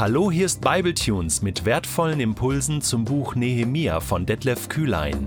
[0.00, 5.26] Hallo, hier ist Bibletunes mit wertvollen Impulsen zum Buch Nehemia von Detlef Kühlein.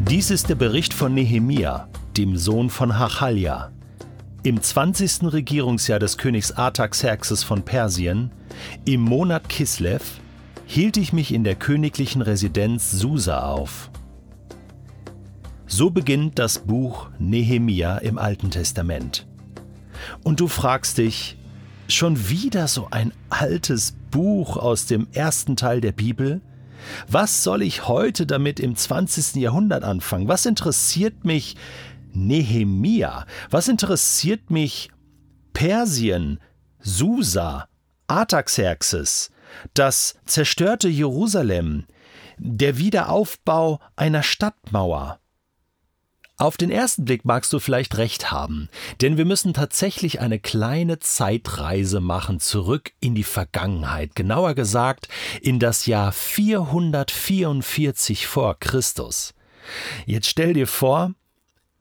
[0.00, 1.88] Dies ist der Bericht von Nehemia,
[2.18, 3.72] dem Sohn von Hachalja.
[4.42, 5.32] Im 20.
[5.32, 8.30] Regierungsjahr des Königs Artaxerxes von Persien,
[8.84, 10.20] im Monat Kislev,
[10.66, 13.90] hielt ich mich in der königlichen Residenz Susa auf.
[15.66, 19.26] So beginnt das Buch Nehemia im Alten Testament.
[20.22, 21.36] Und du fragst dich,
[21.88, 26.40] schon wieder so ein altes Buch aus dem ersten Teil der Bibel?
[27.08, 29.36] Was soll ich heute damit im 20.
[29.36, 30.28] Jahrhundert anfangen?
[30.28, 31.56] Was interessiert mich
[32.12, 33.26] Nehemia?
[33.50, 34.90] Was interessiert mich
[35.52, 36.40] Persien,
[36.80, 37.68] Susa,
[38.06, 39.30] Artaxerxes,
[39.72, 41.86] das zerstörte Jerusalem,
[42.38, 45.20] der Wiederaufbau einer Stadtmauer?
[46.36, 48.68] Auf den ersten Blick magst du vielleicht recht haben,
[49.00, 55.06] denn wir müssen tatsächlich eine kleine Zeitreise machen zurück in die Vergangenheit, genauer gesagt
[55.42, 59.32] in das Jahr 444 vor Christus.
[60.06, 61.14] Jetzt stell dir vor,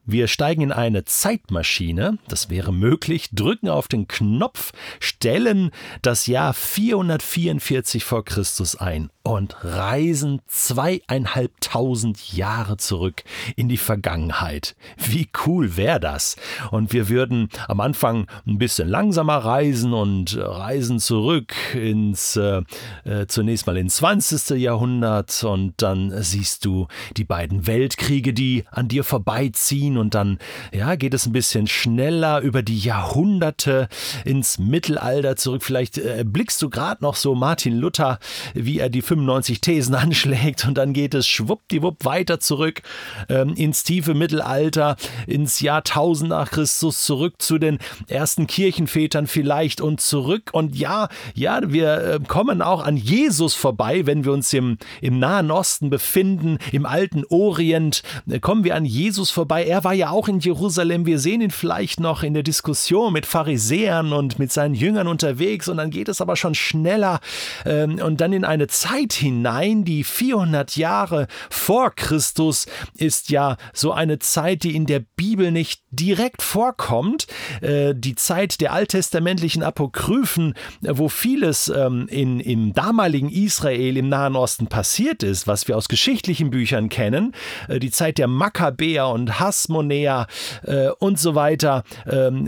[0.05, 6.53] wir steigen in eine Zeitmaschine, das wäre möglich, drücken auf den Knopf, stellen das Jahr
[6.53, 13.23] 444 vor Christus ein und reisen zweieinhalbtausend Jahre zurück
[13.55, 14.75] in die Vergangenheit.
[14.97, 16.35] Wie cool wäre das?
[16.71, 22.63] Und wir würden am Anfang ein bisschen langsamer reisen und reisen zurück ins äh,
[23.05, 24.59] äh, zunächst mal ins 20.
[24.59, 30.39] Jahrhundert und dann siehst du die beiden Weltkriege, die an dir vorbeiziehen und dann
[30.73, 33.87] ja, geht es ein bisschen schneller über die Jahrhunderte
[34.25, 35.63] ins Mittelalter zurück.
[35.63, 38.19] Vielleicht äh, blickst du gerade noch so Martin Luther,
[38.53, 42.81] wie er die 95 Thesen anschlägt und dann geht es schwuppdiwupp weiter zurück
[43.29, 44.95] ähm, ins tiefe Mittelalter,
[45.27, 51.09] ins Jahr 1000 nach Christus, zurück zu den ersten Kirchenvätern vielleicht und zurück und ja,
[51.33, 55.89] ja, wir äh, kommen auch an Jesus vorbei, wenn wir uns im, im Nahen Osten
[55.89, 59.65] befinden, im alten Orient, äh, kommen wir an Jesus vorbei.
[59.65, 61.05] Er war ja auch in Jerusalem.
[61.05, 65.67] Wir sehen ihn vielleicht noch in der Diskussion mit Pharisäern und mit seinen Jüngern unterwegs
[65.67, 67.19] und dann geht es aber schon schneller
[67.65, 72.65] ähm, und dann in eine Zeit hinein, die 400 Jahre vor Christus,
[72.97, 77.27] ist ja so eine Zeit, die in der Bibel nicht direkt vorkommt.
[77.61, 84.35] Äh, die Zeit der alttestamentlichen Apokryphen, wo vieles ähm, in, im damaligen Israel im Nahen
[84.35, 87.33] Osten passiert ist, was wir aus geschichtlichen Büchern kennen.
[87.67, 89.39] Äh, die Zeit der Makkabäer und
[89.73, 90.27] Hasmonäer
[90.63, 91.83] äh, und so weiter.
[92.09, 92.47] Ähm,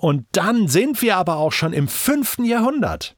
[0.00, 3.16] und dann sind wir aber auch schon im fünften Jahrhundert.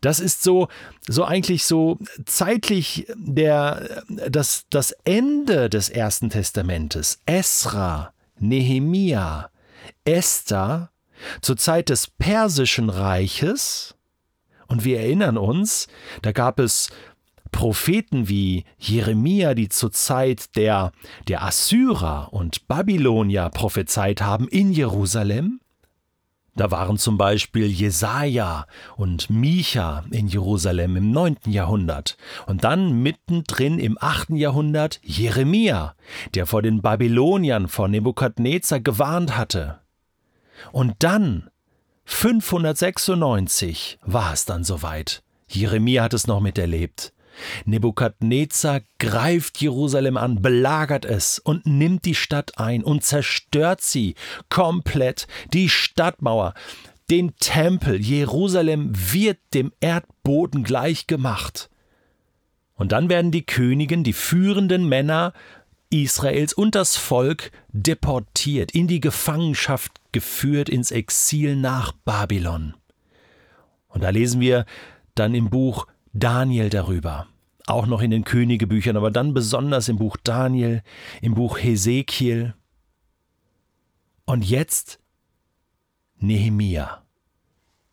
[0.00, 0.68] Das ist so,
[1.08, 7.20] so eigentlich so zeitlich der, das, das Ende des Ersten Testamentes.
[7.26, 9.50] Esra, Nehemia,
[10.04, 10.90] Esther,
[11.40, 13.96] zur Zeit des Persischen Reiches.
[14.68, 15.88] Und wir erinnern uns,
[16.22, 16.90] da gab es
[17.50, 20.92] Propheten wie Jeremia, die zur Zeit der,
[21.28, 25.60] der Assyrer und Babylonier prophezeit haben in Jerusalem.
[26.58, 28.66] Da waren zum Beispiel Jesaja
[28.96, 31.36] und Micha in Jerusalem im 9.
[31.46, 32.16] Jahrhundert
[32.46, 34.30] und dann mittendrin im 8.
[34.30, 35.94] Jahrhundert Jeremia,
[36.34, 39.78] der vor den Babyloniern vor Nebukadnezar gewarnt hatte.
[40.72, 41.48] Und dann
[42.06, 45.22] 596 war es dann soweit.
[45.46, 47.12] Jeremia hat es noch miterlebt.
[47.64, 54.14] Nebukadnezar greift Jerusalem an, belagert es und nimmt die Stadt ein und zerstört sie
[54.48, 56.54] komplett, die Stadtmauer,
[57.10, 58.00] den Tempel.
[58.00, 61.70] Jerusalem wird dem Erdboden gleich gemacht.
[62.74, 65.32] Und dann werden die Königen, die führenden Männer
[65.90, 72.74] Israels und das Volk deportiert, in die Gefangenschaft geführt, ins Exil nach Babylon.
[73.88, 74.66] Und da lesen wir
[75.14, 77.26] dann im Buch Daniel darüber.
[77.66, 80.82] Auch noch in den Königebüchern, aber dann besonders im Buch Daniel,
[81.20, 82.54] im Buch Hesekiel.
[84.24, 84.98] Und jetzt
[86.18, 87.02] Nehemia,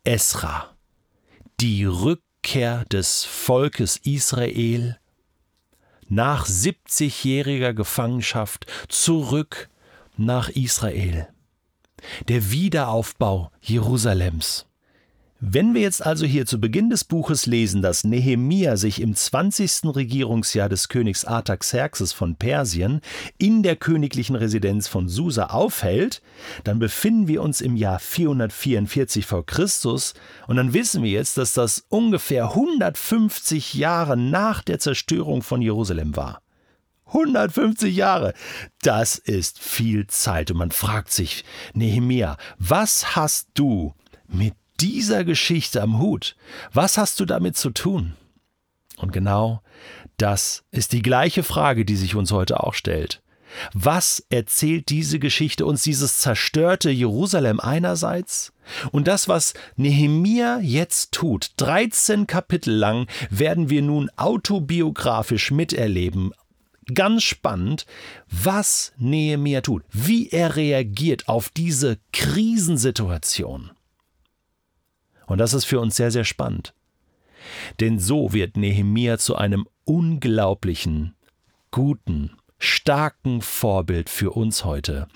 [0.04, 0.74] Esra,
[1.60, 4.98] die Rückkehr des Volkes Israel
[6.08, 9.68] nach 70-jähriger Gefangenschaft zurück
[10.16, 11.28] nach Israel.
[12.28, 14.66] Der Wiederaufbau Jerusalems.
[15.38, 19.94] Wenn wir jetzt also hier zu Beginn des Buches lesen, dass Nehemia sich im 20.
[19.94, 23.02] Regierungsjahr des Königs Artaxerxes von Persien
[23.36, 26.22] in der königlichen Residenz von Susa aufhält,
[26.64, 29.42] dann befinden wir uns im Jahr 444 v.
[29.42, 30.14] Christus
[30.46, 36.16] und dann wissen wir jetzt, dass das ungefähr 150 Jahre nach der Zerstörung von Jerusalem
[36.16, 36.40] war.
[37.08, 38.32] 150 Jahre.
[38.80, 40.50] Das ist viel Zeit.
[40.50, 41.44] Und man fragt sich,
[41.74, 43.94] Nehemia, was hast du
[44.28, 46.36] mit dieser Geschichte am Hut?
[46.72, 48.14] Was hast du damit zu tun?
[48.96, 49.62] Und genau
[50.16, 53.22] das ist die gleiche Frage, die sich uns heute auch stellt.
[53.72, 58.52] Was erzählt diese Geschichte uns, dieses zerstörte Jerusalem einerseits?
[58.90, 66.32] Und das, was Nehemia jetzt tut, 13 Kapitel lang, werden wir nun autobiografisch miterleben.
[66.92, 67.86] Ganz spannend,
[68.30, 73.70] was Nehemia tut, wie er reagiert auf diese Krisensituation.
[75.26, 76.74] Und das ist für uns sehr, sehr spannend.
[77.80, 81.14] Denn so wird Nehemia zu einem unglaublichen,
[81.70, 85.08] guten, starken Vorbild für uns heute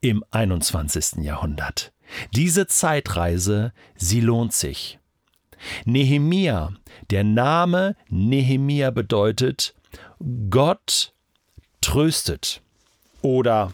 [0.00, 1.24] im 21.
[1.24, 1.92] Jahrhundert.
[2.34, 4.98] Diese Zeitreise, sie lohnt sich.
[5.84, 6.72] Nehemia,
[7.10, 9.74] der Name Nehemia bedeutet
[10.50, 11.14] Gott
[11.80, 12.62] tröstet
[13.22, 13.72] oder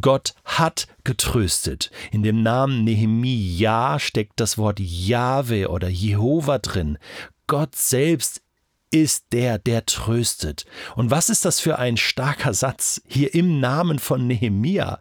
[0.00, 1.90] Gott hat getröstet.
[2.12, 6.98] In dem Namen Nehemia steckt das Wort Jahwe oder Jehova drin.
[7.46, 8.42] Gott selbst
[8.90, 10.66] ist der, der tröstet.
[10.96, 15.00] Und was ist das für ein starker Satz hier im Namen von Nehemia?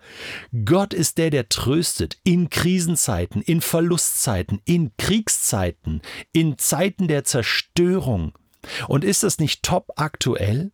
[0.65, 6.01] Gott ist der, der tröstet in Krisenzeiten, in Verlustzeiten, in Kriegszeiten,
[6.33, 8.33] in Zeiten der Zerstörung.
[8.88, 10.71] Und ist das nicht top aktuell?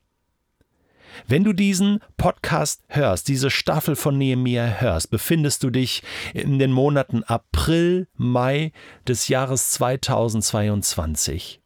[1.28, 6.04] Wenn du diesen Podcast hörst, diese Staffel von Nehemia hörst, befindest du dich
[6.34, 8.72] in den Monaten April, Mai
[9.08, 11.62] des Jahres 2022.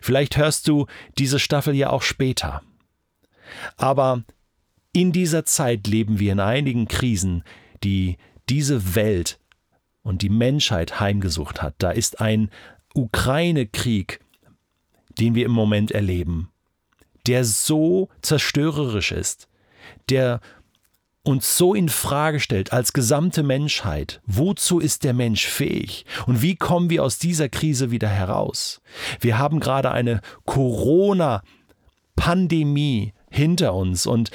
[0.00, 0.86] Vielleicht hörst du
[1.18, 2.62] diese Staffel ja auch später.
[3.76, 4.24] Aber
[4.92, 7.44] in dieser Zeit leben wir in einigen Krisen,
[7.84, 8.16] die
[8.48, 9.38] diese Welt
[10.02, 11.74] und die Menschheit heimgesucht hat.
[11.78, 12.50] Da ist ein
[12.94, 14.20] Ukraine-Krieg,
[15.18, 16.50] den wir im Moment erleben,
[17.28, 19.48] der so zerstörerisch ist,
[20.08, 20.40] der
[21.22, 26.56] uns so in Frage stellt als gesamte Menschheit, wozu ist der Mensch fähig und wie
[26.56, 28.80] kommen wir aus dieser Krise wieder heraus?
[29.20, 31.42] Wir haben gerade eine Corona
[32.16, 34.30] Pandemie hinter uns und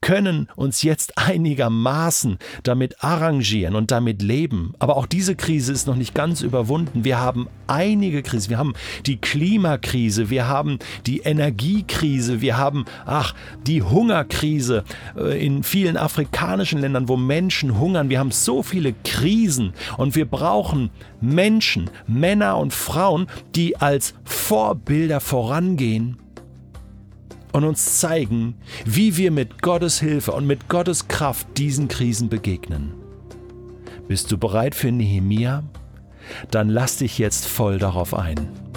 [0.00, 4.72] können uns jetzt einigermaßen damit arrangieren und damit leben.
[4.78, 7.04] Aber auch diese Krise ist noch nicht ganz überwunden.
[7.04, 8.50] Wir haben einige Krisen.
[8.50, 8.74] Wir haben
[9.06, 13.34] die Klimakrise, wir haben die Energiekrise, wir haben, ach,
[13.66, 14.84] die Hungerkrise
[15.16, 18.08] äh, in vielen afrikanischen Ländern, wo Menschen hungern.
[18.08, 20.90] Wir haben so viele Krisen und wir brauchen
[21.20, 26.18] Menschen, Männer und Frauen, die als Vorbilder vorangehen
[27.52, 28.54] und uns zeigen,
[28.84, 32.94] wie wir mit Gottes Hilfe und mit Gottes Kraft diesen Krisen begegnen.
[34.06, 35.64] Bist du bereit für Nehemia?
[36.50, 38.67] Dann lass dich jetzt voll darauf ein.